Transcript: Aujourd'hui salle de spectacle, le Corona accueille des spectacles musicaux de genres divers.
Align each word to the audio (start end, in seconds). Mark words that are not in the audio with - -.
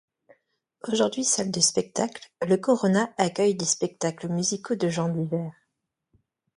Aujourd'hui 0.91 1.23
salle 1.23 1.51
de 1.51 1.59
spectacle, 1.59 2.31
le 2.41 2.57
Corona 2.57 3.13
accueille 3.19 3.53
des 3.53 3.65
spectacles 3.65 4.29
musicaux 4.29 4.73
de 4.73 4.89
genres 4.89 5.09
divers. 5.09 5.53